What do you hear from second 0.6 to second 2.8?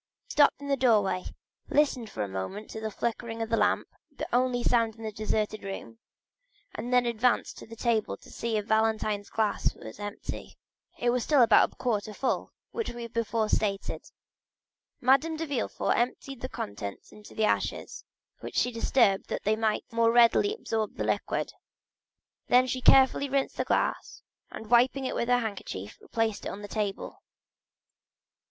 the doorway, listened for a moment to